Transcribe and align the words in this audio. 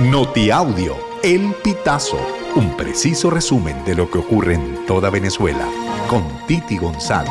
Notiaudio, 0.00 0.96
El 1.22 1.54
Pitazo, 1.62 2.18
un 2.56 2.76
preciso 2.76 3.30
resumen 3.30 3.84
de 3.84 3.94
lo 3.94 4.10
que 4.10 4.18
ocurre 4.18 4.54
en 4.54 4.84
toda 4.86 5.08
Venezuela, 5.08 5.68
con 6.10 6.24
Titi 6.48 6.76
González. 6.78 7.30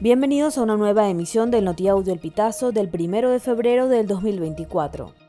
Bienvenidos 0.00 0.58
a 0.58 0.62
una 0.62 0.76
nueva 0.76 1.08
emisión 1.08 1.50
del 1.50 1.64
Notiaudio 1.64 2.12
El 2.12 2.18
Pitazo 2.18 2.72
del 2.72 2.90
1 2.92 3.30
de 3.30 3.40
febrero 3.40 3.88
del 3.88 4.06
2024. 4.06 5.21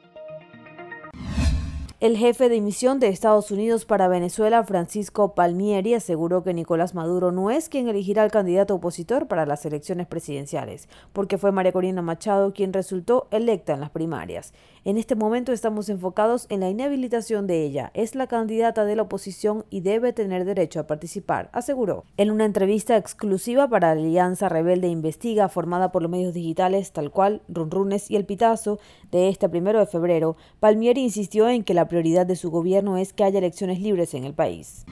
El 2.03 2.17
jefe 2.17 2.49
de 2.49 2.59
misión 2.59 2.99
de 2.99 3.07
Estados 3.07 3.49
Unidos 3.49 3.85
para 3.85 4.09
Venezuela, 4.09 4.61
Francisco 4.65 5.35
Palmieri, 5.35 5.93
aseguró 5.93 6.43
que 6.43 6.53
Nicolás 6.53 6.93
Maduro 6.93 7.31
no 7.31 7.49
es 7.49 7.69
quien 7.69 7.87
elegirá 7.87 8.23
al 8.23 8.29
candidato 8.29 8.75
opositor 8.75 9.29
para 9.29 9.45
las 9.45 9.65
elecciones 9.65 10.05
presidenciales, 10.07 10.89
porque 11.13 11.37
fue 11.37 11.53
María 11.53 11.71
Corina 11.71 12.01
Machado 12.01 12.51
quien 12.51 12.73
resultó 12.73 13.29
electa 13.31 13.71
en 13.71 13.79
las 13.79 13.89
primarias. 13.89 14.53
En 14.83 14.97
este 14.97 15.15
momento 15.15 15.53
estamos 15.53 15.87
enfocados 15.87 16.45
en 16.49 16.59
la 16.59 16.69
inhabilitación 16.69 17.47
de 17.47 17.63
ella. 17.63 17.89
Es 17.93 18.15
la 18.15 18.27
candidata 18.27 18.83
de 18.83 18.97
la 18.97 19.03
oposición 19.03 19.63
y 19.69 19.79
debe 19.79 20.11
tener 20.11 20.43
derecho 20.43 20.81
a 20.81 20.87
participar, 20.87 21.49
aseguró. 21.53 22.03
En 22.17 22.31
una 22.31 22.43
entrevista 22.43 22.97
exclusiva 22.97 23.69
para 23.69 23.95
la 23.95 24.01
Alianza 24.01 24.49
Rebelde 24.49 24.89
Investiga, 24.89 25.47
formada 25.47 25.93
por 25.93 26.01
los 26.01 26.11
medios 26.11 26.33
digitales 26.33 26.91
tal 26.91 27.11
cual 27.11 27.43
Runrunes 27.47 28.11
y 28.11 28.17
El 28.17 28.25
Pitazo, 28.25 28.77
de 29.09 29.29
este 29.29 29.47
primero 29.47 29.79
de 29.79 29.85
febrero, 29.85 30.35
Palmieri 30.59 31.01
insistió 31.01 31.47
en 31.47 31.63
que 31.63 31.73
la 31.73 31.92
prioridad 31.93 32.25
de 32.25 32.35
su 32.35 32.49
gobierno 32.49 32.97
es 32.97 33.13
que 33.13 33.23
haya 33.23 33.37
elecciones 33.37 33.79
libres 33.79 34.15
en 34.15 34.23
el 34.23 34.33
país. 34.33 34.83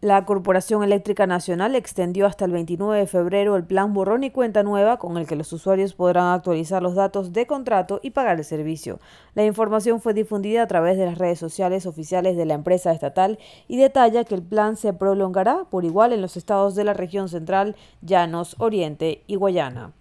La 0.00 0.24
Corporación 0.24 0.84
Eléctrica 0.84 1.26
Nacional 1.26 1.74
extendió 1.74 2.24
hasta 2.24 2.44
el 2.44 2.52
29 2.52 3.00
de 3.00 3.06
febrero 3.08 3.56
el 3.56 3.64
plan 3.64 3.92
borrón 3.92 4.22
y 4.22 4.30
cuenta 4.30 4.62
nueva 4.62 4.98
con 4.98 5.16
el 5.18 5.26
que 5.26 5.34
los 5.34 5.52
usuarios 5.52 5.94
podrán 5.94 6.28
actualizar 6.28 6.84
los 6.84 6.94
datos 6.94 7.32
de 7.32 7.48
contrato 7.48 7.98
y 8.00 8.10
pagar 8.12 8.38
el 8.38 8.44
servicio. 8.44 9.00
La 9.34 9.44
información 9.44 10.00
fue 10.00 10.14
difundida 10.14 10.62
a 10.62 10.68
través 10.68 10.96
de 10.96 11.06
las 11.06 11.18
redes 11.18 11.40
sociales 11.40 11.84
oficiales 11.84 12.36
de 12.36 12.46
la 12.46 12.54
empresa 12.54 12.92
estatal 12.92 13.40
y 13.66 13.76
detalla 13.76 14.22
que 14.22 14.36
el 14.36 14.42
plan 14.42 14.76
se 14.76 14.92
prolongará 14.92 15.64
por 15.68 15.84
igual 15.84 16.12
en 16.12 16.22
los 16.22 16.36
estados 16.36 16.76
de 16.76 16.84
la 16.84 16.94
región 16.94 17.28
central, 17.28 17.74
Llanos, 18.02 18.54
Oriente 18.60 19.24
y 19.26 19.34
Guayana. 19.34 19.94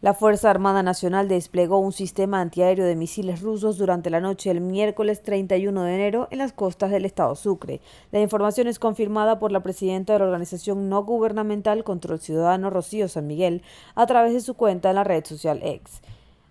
La 0.00 0.14
Fuerza 0.14 0.48
Armada 0.48 0.84
Nacional 0.84 1.26
desplegó 1.26 1.80
un 1.80 1.90
sistema 1.90 2.40
antiaéreo 2.40 2.86
de 2.86 2.94
misiles 2.94 3.40
rusos 3.42 3.78
durante 3.78 4.10
la 4.10 4.20
noche 4.20 4.48
del 4.48 4.60
miércoles 4.60 5.22
31 5.24 5.82
de 5.82 5.92
enero 5.92 6.28
en 6.30 6.38
las 6.38 6.52
costas 6.52 6.92
del 6.92 7.04
estado 7.04 7.34
Sucre. 7.34 7.80
La 8.12 8.20
información 8.20 8.68
es 8.68 8.78
confirmada 8.78 9.40
por 9.40 9.50
la 9.50 9.64
presidenta 9.64 10.12
de 10.12 10.20
la 10.20 10.26
organización 10.26 10.88
no 10.88 11.02
gubernamental 11.02 11.82
Control 11.82 12.20
Ciudadano 12.20 12.70
Rocío 12.70 13.08
San 13.08 13.26
Miguel 13.26 13.62
a 13.96 14.06
través 14.06 14.34
de 14.34 14.40
su 14.40 14.54
cuenta 14.54 14.90
en 14.90 14.94
la 14.94 15.02
red 15.02 15.24
social 15.24 15.58
X. 15.64 16.00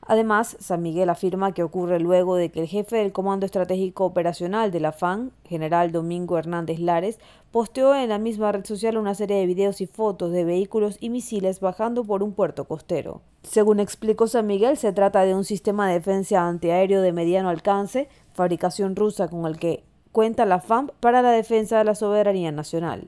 Además, 0.07 0.55
San 0.61 0.81
Miguel 0.81 1.09
afirma 1.09 1.51
que 1.51 1.63
ocurre 1.63 1.99
luego 1.99 2.37
de 2.37 2.49
que 2.49 2.61
el 2.61 2.67
jefe 2.67 2.95
del 2.95 3.11
Comando 3.11 3.45
Estratégico 3.45 4.05
Operacional 4.05 4.71
de 4.71 4.79
la 4.79 4.93
FAN, 4.93 5.33
general 5.43 5.91
Domingo 5.91 6.37
Hernández 6.37 6.79
Lares, 6.79 7.19
posteó 7.51 7.93
en 7.93 8.07
la 8.09 8.17
misma 8.17 8.53
red 8.53 8.65
social 8.65 8.97
una 8.97 9.15
serie 9.15 9.37
de 9.37 9.45
videos 9.45 9.81
y 9.81 9.85
fotos 9.85 10.31
de 10.31 10.45
vehículos 10.45 10.97
y 11.01 11.09
misiles 11.09 11.59
bajando 11.59 12.05
por 12.05 12.23
un 12.23 12.31
puerto 12.31 12.65
costero. 12.65 13.21
Según 13.43 13.81
explicó 13.81 14.27
San 14.27 14.47
Miguel, 14.47 14.77
se 14.77 14.93
trata 14.93 15.25
de 15.25 15.35
un 15.35 15.43
sistema 15.43 15.87
de 15.87 15.95
defensa 15.95 16.47
antiaéreo 16.47 17.01
de 17.01 17.11
mediano 17.11 17.49
alcance, 17.49 18.07
fabricación 18.33 18.95
rusa 18.95 19.27
con 19.27 19.45
el 19.45 19.59
que 19.59 19.83
cuenta 20.13 20.45
la 20.45 20.59
FAM 20.59 20.89
para 21.01 21.21
la 21.21 21.31
defensa 21.31 21.77
de 21.79 21.83
la 21.83 21.95
soberanía 21.95 22.51
nacional. 22.51 23.05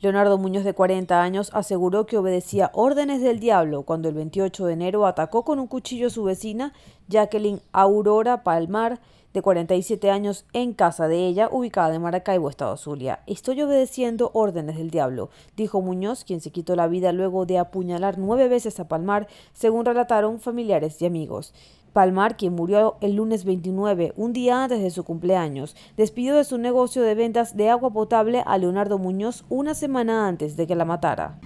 Leonardo 0.00 0.38
Muñoz, 0.38 0.64
de 0.64 0.74
40 0.74 1.20
años, 1.20 1.50
aseguró 1.54 2.06
que 2.06 2.16
obedecía 2.16 2.70
órdenes 2.72 3.20
del 3.20 3.40
diablo 3.40 3.82
cuando 3.82 4.08
el 4.08 4.14
28 4.14 4.66
de 4.66 4.72
enero 4.72 5.06
atacó 5.06 5.44
con 5.44 5.58
un 5.58 5.66
cuchillo 5.66 6.06
a 6.06 6.10
su 6.10 6.22
vecina, 6.22 6.72
Jacqueline 7.08 7.60
Aurora 7.72 8.44
Palmar, 8.44 9.00
de 9.38 9.42
47 9.42 10.10
años, 10.10 10.44
en 10.52 10.72
casa 10.72 11.06
de 11.06 11.24
ella, 11.24 11.48
ubicada 11.52 11.94
en 11.94 12.02
Maracaibo, 12.02 12.50
Estado 12.50 12.76
Zulia. 12.76 13.20
Estoy 13.28 13.62
obedeciendo 13.62 14.32
órdenes 14.34 14.78
del 14.78 14.90
diablo, 14.90 15.30
dijo 15.56 15.80
Muñoz, 15.80 16.24
quien 16.24 16.40
se 16.40 16.50
quitó 16.50 16.74
la 16.74 16.88
vida 16.88 17.12
luego 17.12 17.46
de 17.46 17.58
apuñalar 17.58 18.18
nueve 18.18 18.48
veces 18.48 18.80
a 18.80 18.88
Palmar, 18.88 19.28
según 19.52 19.84
relataron 19.84 20.40
familiares 20.40 21.00
y 21.00 21.06
amigos. 21.06 21.54
Palmar, 21.92 22.36
quien 22.36 22.56
murió 22.56 22.96
el 23.00 23.14
lunes 23.14 23.44
29, 23.44 24.12
un 24.16 24.32
día 24.32 24.64
antes 24.64 24.82
de 24.82 24.90
su 24.90 25.04
cumpleaños, 25.04 25.76
despidió 25.96 26.34
de 26.34 26.42
su 26.42 26.58
negocio 26.58 27.02
de 27.02 27.14
ventas 27.14 27.56
de 27.56 27.70
agua 27.70 27.92
potable 27.92 28.42
a 28.44 28.58
Leonardo 28.58 28.98
Muñoz 28.98 29.44
una 29.48 29.74
semana 29.74 30.26
antes 30.26 30.56
de 30.56 30.66
que 30.66 30.74
la 30.74 30.84
matara. 30.84 31.38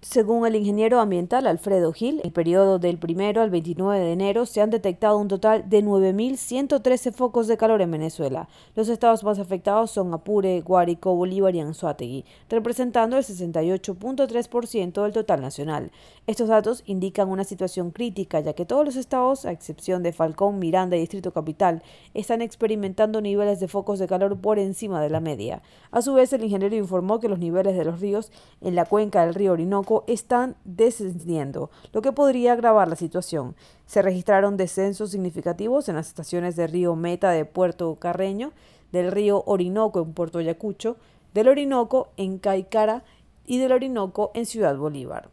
Según 0.00 0.46
el 0.46 0.54
ingeniero 0.54 1.00
ambiental 1.00 1.48
Alfredo 1.48 1.92
Gil, 1.92 2.20
el 2.22 2.30
periodo 2.30 2.78
del 2.78 3.00
1 3.02 3.40
al 3.40 3.50
29 3.50 3.98
de 3.98 4.12
enero 4.12 4.46
se 4.46 4.60
han 4.60 4.70
detectado 4.70 5.18
un 5.18 5.26
total 5.26 5.68
de 5.68 5.82
9.113 5.82 7.12
focos 7.12 7.48
de 7.48 7.56
calor 7.56 7.82
en 7.82 7.90
Venezuela. 7.90 8.48
Los 8.76 8.88
estados 8.88 9.24
más 9.24 9.40
afectados 9.40 9.90
son 9.90 10.14
Apure, 10.14 10.60
Guárico, 10.60 11.16
Bolívar 11.16 11.56
y 11.56 11.60
Anzuategui, 11.60 12.24
representando 12.48 13.16
el 13.16 13.24
68.3% 13.24 15.02
del 15.02 15.12
total 15.12 15.40
nacional. 15.40 15.90
Estos 16.28 16.48
datos 16.48 16.84
indican 16.86 17.28
una 17.28 17.42
situación 17.42 17.90
crítica, 17.90 18.38
ya 18.38 18.52
que 18.52 18.66
todos 18.66 18.84
los 18.84 18.94
estados, 18.94 19.46
a 19.46 19.50
excepción 19.50 20.04
de 20.04 20.12
Falcón, 20.12 20.60
Miranda 20.60 20.96
y 20.96 21.00
Distrito 21.00 21.32
Capital, 21.32 21.82
están 22.14 22.40
experimentando 22.40 23.20
niveles 23.20 23.58
de 23.58 23.66
focos 23.66 23.98
de 23.98 24.06
calor 24.06 24.38
por 24.38 24.60
encima 24.60 25.02
de 25.02 25.10
la 25.10 25.18
media. 25.18 25.60
A 25.90 26.02
su 26.02 26.14
vez, 26.14 26.32
el 26.32 26.44
ingeniero 26.44 26.76
informó 26.76 27.18
que 27.18 27.28
los 27.28 27.40
niveles 27.40 27.76
de 27.76 27.84
los 27.84 28.00
ríos 28.00 28.30
en 28.60 28.76
la 28.76 28.84
cuenca 28.84 29.26
del 29.26 29.34
río 29.34 29.52
Orinoco 29.52 29.87
están 30.06 30.56
descendiendo, 30.64 31.70
lo 31.92 32.02
que 32.02 32.12
podría 32.12 32.52
agravar 32.52 32.88
la 32.88 32.96
situación. 32.96 33.56
Se 33.86 34.02
registraron 34.02 34.56
descensos 34.56 35.10
significativos 35.10 35.88
en 35.88 35.96
las 35.96 36.08
estaciones 36.08 36.56
de 36.56 36.66
río 36.66 36.94
Meta 36.94 37.30
de 37.30 37.44
Puerto 37.44 37.94
Carreño, 37.96 38.52
del 38.92 39.10
río 39.10 39.42
Orinoco 39.46 40.00
en 40.02 40.12
Puerto 40.12 40.38
Ayacucho, 40.38 40.96
del 41.32 41.48
Orinoco 41.48 42.08
en 42.16 42.38
Caicara 42.38 43.02
y 43.46 43.58
del 43.58 43.72
Orinoco 43.72 44.30
en 44.34 44.46
Ciudad 44.46 44.76
Bolívar. 44.76 45.30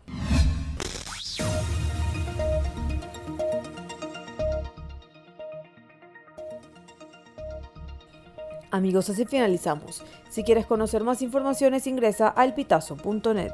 Amigos, 8.71 9.09
así 9.09 9.25
finalizamos. 9.25 10.03
Si 10.29 10.43
quieres 10.43 10.65
conocer 10.65 11.03
más 11.03 11.21
informaciones, 11.21 11.87
ingresa 11.87 12.33
a 12.35 12.43
elpitazo.net. 12.43 13.53